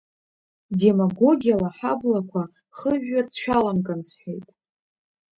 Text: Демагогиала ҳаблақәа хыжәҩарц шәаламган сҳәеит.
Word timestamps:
Демагогиала 0.79 1.69
ҳаблақәа 1.77 2.43
хыжәҩарц 2.77 3.31
шәаламган 3.41 4.01
сҳәеит. 4.07 4.47